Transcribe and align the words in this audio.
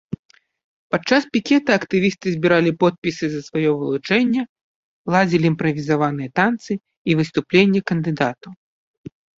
Падчас 0.93 1.23
пікета 1.35 1.69
актывісты 1.79 2.27
збіралі 2.37 2.71
подпісы 2.85 3.25
за 3.35 3.41
сваё 3.49 3.71
вылучэнне, 3.83 4.43
ладзілі 5.17 5.45
імправізаваныя 5.53 6.29
танцы 6.43 6.71
і 7.09 7.23
выступлення 7.23 7.79
кандыдатаў. 7.95 8.51